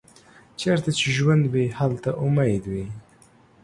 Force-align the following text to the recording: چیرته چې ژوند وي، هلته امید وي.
چیرته 0.59 0.89
چې 0.99 1.07
ژوند 1.17 1.43
وي، 1.51 1.65
هلته 1.79 2.09
امید 2.25 2.63
وي. 2.71 2.85